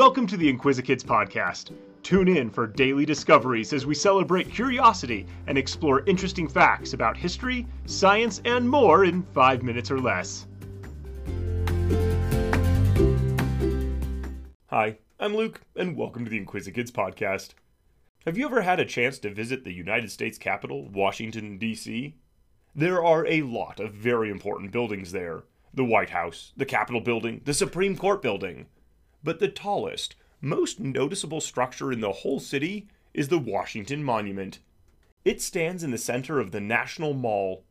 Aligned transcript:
Welcome 0.00 0.26
to 0.28 0.38
the 0.38 0.50
Inquisikids 0.50 1.04
podcast. 1.04 1.72
Tune 2.02 2.26
in 2.26 2.48
for 2.48 2.66
daily 2.66 3.04
discoveries 3.04 3.74
as 3.74 3.84
we 3.84 3.94
celebrate 3.94 4.50
curiosity 4.50 5.26
and 5.46 5.58
explore 5.58 6.06
interesting 6.06 6.48
facts 6.48 6.94
about 6.94 7.18
history, 7.18 7.66
science, 7.84 8.40
and 8.46 8.66
more 8.66 9.04
in 9.04 9.22
five 9.34 9.62
minutes 9.62 9.90
or 9.90 10.00
less. 10.00 10.46
Hi, 14.68 14.96
I'm 15.18 15.36
Luke, 15.36 15.60
and 15.76 15.94
welcome 15.94 16.24
to 16.24 16.30
the 16.30 16.42
Inquisikids 16.42 16.90
podcast. 16.90 17.50
Have 18.24 18.38
you 18.38 18.46
ever 18.46 18.62
had 18.62 18.80
a 18.80 18.86
chance 18.86 19.18
to 19.18 19.34
visit 19.34 19.64
the 19.64 19.74
United 19.74 20.10
States 20.10 20.38
Capital, 20.38 20.88
Washington, 20.88 21.58
D.C.? 21.58 22.16
There 22.74 23.04
are 23.04 23.26
a 23.26 23.42
lot 23.42 23.78
of 23.78 23.92
very 23.92 24.30
important 24.30 24.72
buildings 24.72 25.12
there 25.12 25.42
the 25.74 25.84
White 25.84 26.10
House, 26.10 26.54
the 26.56 26.64
Capitol 26.64 27.02
building, 27.02 27.42
the 27.44 27.52
Supreme 27.52 27.98
Court 27.98 28.22
building. 28.22 28.66
But 29.22 29.38
the 29.38 29.48
tallest, 29.48 30.16
most 30.40 30.80
noticeable 30.80 31.40
structure 31.40 31.92
in 31.92 32.00
the 32.00 32.12
whole 32.12 32.40
city 32.40 32.88
is 33.12 33.28
the 33.28 33.38
Washington 33.38 34.02
Monument. 34.02 34.60
It 35.24 35.42
stands 35.42 35.82
in 35.82 35.90
the 35.90 35.98
center 35.98 36.40
of 36.40 36.50
the 36.50 36.60
National 36.60 37.12
Mall. 37.12 37.64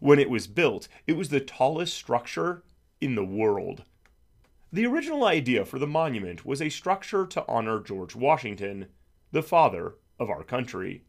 When 0.00 0.18
it 0.18 0.30
was 0.30 0.46
built, 0.46 0.88
it 1.06 1.16
was 1.16 1.28
the 1.28 1.40
tallest 1.40 1.94
structure 1.94 2.62
in 3.00 3.14
the 3.14 3.24
world. 3.24 3.84
The 4.72 4.86
original 4.86 5.24
idea 5.24 5.64
for 5.64 5.78
the 5.78 5.86
monument 5.86 6.44
was 6.44 6.60
a 6.60 6.68
structure 6.68 7.26
to 7.26 7.44
honor 7.46 7.80
George 7.80 8.14
Washington, 8.14 8.86
the 9.32 9.42
father 9.42 9.94
of 10.18 10.30
our 10.30 10.42
country. 10.42 11.02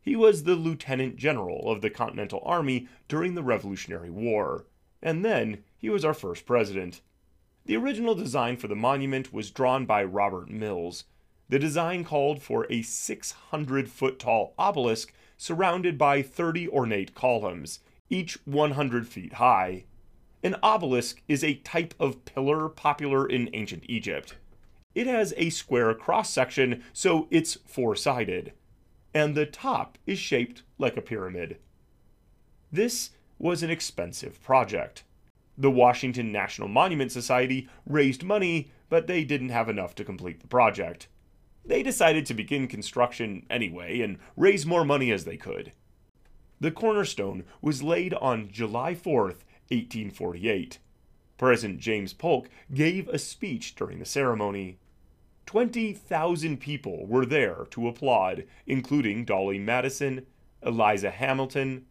He 0.00 0.16
was 0.16 0.42
the 0.42 0.56
lieutenant 0.56 1.16
general 1.16 1.70
of 1.70 1.80
the 1.80 1.90
Continental 1.90 2.42
Army 2.44 2.88
during 3.08 3.34
the 3.34 3.42
Revolutionary 3.42 4.10
War 4.10 4.66
and 5.02 5.24
then 5.24 5.62
he 5.76 5.88
was 5.90 6.04
our 6.04 6.14
first 6.14 6.46
president. 6.46 7.00
The 7.66 7.76
original 7.76 8.14
design 8.14 8.58
for 8.58 8.68
the 8.68 8.76
monument 8.76 9.32
was 9.32 9.50
drawn 9.50 9.86
by 9.86 10.04
Robert 10.04 10.48
Mills. 10.48 11.02
The 11.48 11.58
design 11.58 12.04
called 12.04 12.40
for 12.40 12.64
a 12.70 12.82
600 12.82 13.88
foot 13.88 14.20
tall 14.20 14.54
obelisk 14.56 15.12
surrounded 15.36 15.98
by 15.98 16.22
30 16.22 16.68
ornate 16.68 17.16
columns, 17.16 17.80
each 18.08 18.38
100 18.44 19.08
feet 19.08 19.34
high. 19.34 19.84
An 20.44 20.54
obelisk 20.62 21.22
is 21.26 21.42
a 21.42 21.56
type 21.56 21.92
of 21.98 22.24
pillar 22.24 22.68
popular 22.68 23.28
in 23.28 23.50
ancient 23.52 23.82
Egypt. 23.88 24.36
It 24.94 25.08
has 25.08 25.34
a 25.36 25.50
square 25.50 25.92
cross 25.92 26.30
section, 26.30 26.84
so 26.92 27.26
it's 27.32 27.58
four 27.66 27.96
sided, 27.96 28.52
and 29.12 29.34
the 29.34 29.44
top 29.44 29.98
is 30.06 30.20
shaped 30.20 30.62
like 30.78 30.96
a 30.96 31.02
pyramid. 31.02 31.58
This 32.70 33.10
was 33.40 33.64
an 33.64 33.70
expensive 33.70 34.40
project. 34.40 35.02
The 35.58 35.70
Washington 35.70 36.30
National 36.32 36.68
Monument 36.68 37.10
Society 37.10 37.68
raised 37.86 38.22
money, 38.22 38.70
but 38.90 39.06
they 39.06 39.24
didn't 39.24 39.48
have 39.48 39.68
enough 39.68 39.94
to 39.94 40.04
complete 40.04 40.40
the 40.40 40.46
project. 40.46 41.08
They 41.64 41.82
decided 41.82 42.26
to 42.26 42.34
begin 42.34 42.68
construction 42.68 43.46
anyway 43.48 44.00
and 44.00 44.18
raise 44.36 44.66
more 44.66 44.84
money 44.84 45.10
as 45.10 45.24
they 45.24 45.36
could. 45.36 45.72
The 46.60 46.70
cornerstone 46.70 47.44
was 47.60 47.82
laid 47.82 48.12
on 48.14 48.50
July 48.50 48.94
4th, 48.94 49.44
1848. 49.68 50.78
President 51.38 51.80
James 51.80 52.12
Polk 52.12 52.48
gave 52.72 53.08
a 53.08 53.18
speech 53.18 53.74
during 53.74 53.98
the 53.98 54.04
ceremony. 54.04 54.78
20,000 55.46 56.58
people 56.58 57.06
were 57.06 57.26
there 57.26 57.66
to 57.70 57.88
applaud, 57.88 58.44
including 58.66 59.24
Dolly 59.24 59.58
Madison, 59.58 60.26
Eliza 60.62 61.10
Hamilton, 61.10 61.86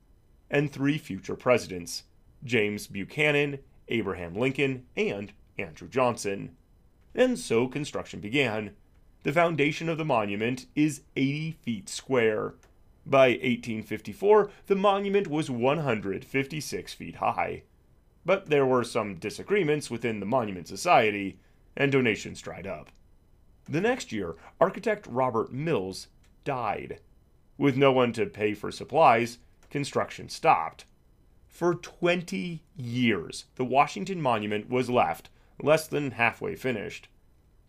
and 0.50 0.72
three 0.72 0.98
future 0.98 1.36
presidents 1.36 2.04
James 2.46 2.88
Buchanan, 2.88 3.60
Abraham 3.90 4.36
Lincoln, 4.36 4.86
and 4.96 5.34
Andrew 5.58 5.90
Johnson. 5.90 6.56
And 7.14 7.38
so 7.38 7.68
construction 7.68 8.20
began. 8.20 8.72
The 9.24 9.34
foundation 9.34 9.90
of 9.90 9.98
the 9.98 10.06
monument 10.06 10.68
is 10.76 11.02
80 11.16 11.52
feet 11.64 11.90
square. 11.90 12.54
By 13.06 13.30
1854, 13.30 14.50
the 14.68 14.76
monument 14.76 15.28
was 15.28 15.50
156 15.50 16.94
feet 16.94 17.16
high. 17.16 17.64
But 18.26 18.48
there 18.48 18.66
were 18.66 18.84
some 18.84 19.16
disagreements 19.16 19.92
within 19.92 20.20
the 20.20 20.26
Monument 20.26 20.68
Society, 20.68 21.38
and 21.78 21.92
donations 21.92 22.42
dried 22.42 22.66
up. 22.66 22.92
The 23.70 23.82
next 23.82 24.12
year, 24.12 24.36
architect 24.60 25.08
Robert 25.08 25.52
Mills 25.52 26.08
died. 26.44 27.00
With 27.58 27.78
no 27.78 27.92
one 27.92 28.14
to 28.14 28.26
pay 28.26 28.54
for 28.54 28.72
supplies, 28.72 29.38
construction 29.70 30.30
stopped. 30.30 30.86
For 31.56 31.74
20 31.74 32.66
years, 32.76 33.46
the 33.56 33.64
Washington 33.64 34.22
Monument 34.22 34.70
was 34.70 34.90
left 34.90 35.30
less 35.64 35.88
than 35.88 36.12
halfway 36.12 36.58
finished. 36.58 37.08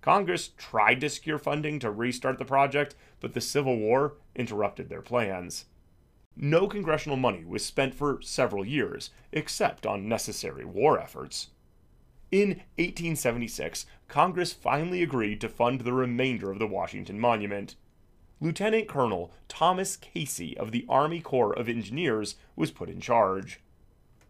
Congress 0.01 0.49
tried 0.59 1.01
to 1.03 1.09
secure 1.09 1.39
funding 1.39 1.79
to 1.79 1.93
restart 1.93 2.39
the 2.39 2.45
project, 2.45 2.97
but 3.21 3.33
the 3.33 3.41
Civil 3.41 3.77
War 3.77 4.15
interrupted 4.35 4.89
their 4.89 5.03
plans. 5.03 5.67
No 6.35 6.67
congressional 6.67 7.17
money 7.17 7.45
was 7.45 7.65
spent 7.65 7.95
for 7.95 8.21
several 8.23 8.65
years, 8.65 9.11
except 9.31 9.87
on 9.87 10.09
necessary 10.09 10.65
war 10.65 10.99
efforts. 10.99 11.51
In 12.33 12.63
1876, 12.79 13.87
Congress 14.09 14.53
finally 14.53 15.01
agreed 15.01 15.41
to 15.43 15.49
fund 15.49 15.83
the 15.83 15.93
remainder 15.93 16.51
of 16.51 16.59
the 16.59 16.67
Washington 16.67 17.21
Monument. 17.21 17.77
Lieutenant 18.41 18.89
Colonel 18.89 19.31
Thomas 19.47 19.97
Casey 19.97 20.59
of 20.59 20.73
the 20.73 20.85
Army 20.89 21.21
Corps 21.21 21.57
of 21.57 21.69
Engineers 21.69 22.35
was 22.57 22.73
put 22.73 22.91
in 22.91 23.01
charge. 23.01 23.61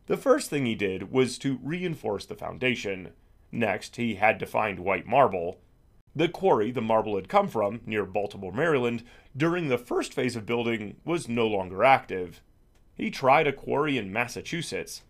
The 0.07 0.17
first 0.17 0.51
thing 0.51 0.67
he 0.67 0.75
did 0.75 1.11
was 1.11 1.37
to 1.39 1.59
reinforce 1.63 2.27
the 2.27 2.37
foundation. 2.37 3.11
Next, 3.51 3.97
he 3.97 4.17
had 4.17 4.39
to 4.39 4.47
find 4.47 4.81
white 4.81 5.07
marble. 5.07 5.61
The 6.15 6.29
quarry 6.29 6.71
the 6.71 6.81
marble 6.81 7.17
had 7.17 7.29
come 7.29 7.49
from, 7.49 7.81
near 7.85 8.07
Baltimore, 8.07 8.53
Maryland, 8.53 9.03
during 9.37 9.69
the 9.69 9.79
first 9.79 10.15
phase 10.15 10.37
of 10.37 10.47
building 10.47 10.97
was 11.05 11.29
no 11.29 11.47
longer 11.47 11.85
active. 11.85 12.41
He 12.95 13.11
tried 13.11 13.47
a 13.47 13.53
quarry 13.53 13.99
in 13.99 14.13
Massachusetts. 14.13 15.03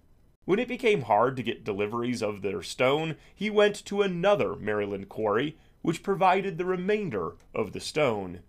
When 0.47 0.59
it 0.59 0.69
became 0.69 1.03
hard 1.03 1.37
to 1.37 1.43
get 1.43 1.65
deliveries 1.65 2.23
of 2.23 2.43
their 2.43 2.62
stone, 2.62 3.17
he 3.35 3.51
went 3.51 3.85
to 3.85 4.03
another 4.03 4.56
Maryland 4.56 5.09
quarry, 5.09 5.56
which 5.83 6.03
provided 6.03 6.56
the 6.56 6.65
remainder 6.65 7.33
of 7.55 7.73
the 7.73 7.81
stone. 7.81 8.41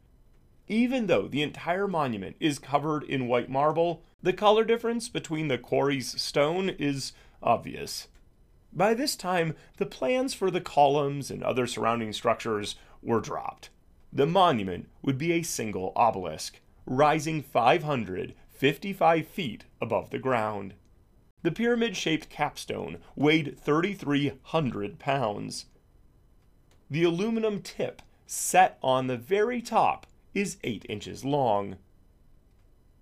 Even 0.67 1.07
though 1.07 1.27
the 1.27 1.41
entire 1.41 1.87
monument 1.87 2.35
is 2.39 2.59
covered 2.59 3.03
in 3.03 3.27
white 3.27 3.49
marble, 3.49 4.03
the 4.21 4.33
color 4.33 4.65
difference 4.65 5.07
between 5.07 5.47
the 5.47 5.57
quarry's 5.57 6.21
stone 6.21 6.69
is 6.69 7.13
obvious. 7.41 8.07
By 8.73 8.93
this 8.93 9.15
time, 9.15 9.55
the 9.77 9.85
plans 9.85 10.33
for 10.33 10.51
the 10.51 10.61
columns 10.61 11.31
and 11.31 11.41
other 11.41 11.67
surrounding 11.67 12.11
structures 12.11 12.75
were 13.01 13.21
dropped. 13.21 13.69
The 14.11 14.25
monument 14.25 14.89
would 15.01 15.17
be 15.17 15.31
a 15.31 15.43
single 15.43 15.93
obelisk, 15.95 16.59
rising 16.85 17.41
555 17.41 19.27
feet 19.27 19.65
above 19.81 20.09
the 20.09 20.19
ground. 20.19 20.73
The 21.43 21.51
pyramid 21.51 21.95
shaped 21.95 22.29
capstone 22.29 22.97
weighed 23.15 23.57
3,300 23.59 24.99
pounds. 24.99 25.65
The 26.89 27.03
aluminum 27.03 27.61
tip 27.61 28.01
set 28.25 28.77
on 28.81 29.07
the 29.07 29.17
very 29.17 29.61
top 29.61 30.07
is 30.37 30.57
8 30.63 30.85
inches 30.87 31.25
long. 31.25 31.77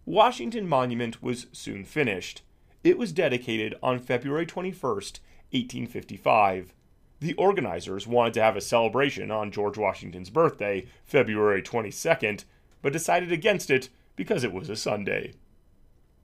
Washington 0.05 0.69
Monument 0.69 1.21
was 1.21 1.47
soon 1.51 1.83
finished. 1.83 2.43
It 2.81 2.97
was 2.97 3.11
dedicated 3.11 3.75
on 3.83 3.99
February 3.99 4.45
21, 4.45 4.79
1855. 4.81 6.73
The 7.19 7.33
organizers 7.33 8.07
wanted 8.07 8.35
to 8.35 8.41
have 8.41 8.55
a 8.55 8.61
celebration 8.61 9.31
on 9.31 9.51
George 9.51 9.77
Washington's 9.77 10.29
birthday, 10.29 10.85
February 11.03 11.61
22nd, 11.61 12.45
but 12.81 12.93
decided 12.93 13.33
against 13.33 13.69
it 13.69 13.89
because 14.15 14.45
it 14.45 14.53
was 14.53 14.69
a 14.69 14.77
Sunday. 14.77 15.33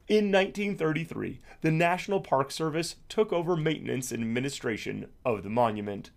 In 0.07 0.31
1933, 0.31 1.39
the 1.59 1.71
National 1.71 2.21
Park 2.21 2.51
Service 2.51 2.95
took 3.09 3.33
over 3.33 3.57
maintenance 3.57 4.13
and 4.13 4.23
administration 4.23 5.07
of 5.25 5.43
the 5.43 5.49
monument. 5.49 6.11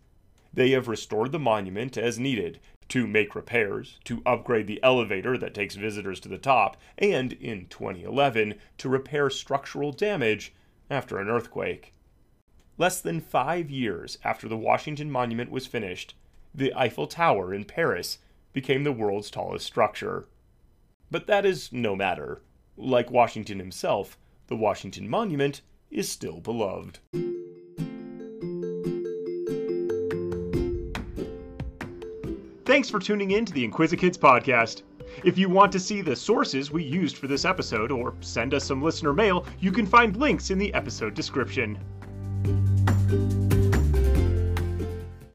They 0.52 0.70
have 0.70 0.86
restored 0.86 1.32
the 1.32 1.40
monument 1.40 1.96
as 1.96 2.16
needed 2.16 2.60
to 2.88 3.06
make 3.06 3.34
repairs, 3.34 3.98
to 4.04 4.22
upgrade 4.26 4.66
the 4.66 4.82
elevator 4.82 5.38
that 5.38 5.54
takes 5.54 5.74
visitors 5.74 6.20
to 6.20 6.28
the 6.28 6.38
top, 6.38 6.76
and 6.98 7.32
in 7.34 7.66
2011 7.66 8.54
to 8.78 8.88
repair 8.88 9.30
structural 9.30 9.92
damage 9.92 10.52
after 10.90 11.18
an 11.18 11.28
earthquake. 11.28 11.92
Less 12.76 13.00
than 13.00 13.20
five 13.20 13.70
years 13.70 14.18
after 14.24 14.48
the 14.48 14.56
Washington 14.56 15.10
Monument 15.10 15.50
was 15.50 15.66
finished, 15.66 16.14
the 16.54 16.72
Eiffel 16.74 17.06
Tower 17.06 17.54
in 17.54 17.64
Paris 17.64 18.18
became 18.52 18.84
the 18.84 18.92
world's 18.92 19.30
tallest 19.30 19.66
structure. 19.66 20.28
But 21.10 21.26
that 21.26 21.44
is 21.46 21.72
no 21.72 21.94
matter. 21.94 22.42
Like 22.76 23.10
Washington 23.10 23.58
himself, 23.58 24.18
the 24.48 24.56
Washington 24.56 25.08
Monument 25.08 25.60
is 25.90 26.08
still 26.08 26.40
beloved. 26.40 26.98
Thanks 32.74 32.90
for 32.90 32.98
tuning 32.98 33.30
in 33.30 33.44
to 33.44 33.52
the 33.52 33.64
Inquisikids 33.64 34.18
podcast. 34.18 34.82
If 35.22 35.38
you 35.38 35.48
want 35.48 35.70
to 35.70 35.78
see 35.78 36.00
the 36.00 36.16
sources 36.16 36.72
we 36.72 36.82
used 36.82 37.18
for 37.18 37.28
this 37.28 37.44
episode 37.44 37.92
or 37.92 38.14
send 38.18 38.52
us 38.52 38.64
some 38.64 38.82
listener 38.82 39.12
mail, 39.12 39.46
you 39.60 39.70
can 39.70 39.86
find 39.86 40.16
links 40.16 40.50
in 40.50 40.58
the 40.58 40.74
episode 40.74 41.14
description. 41.14 41.78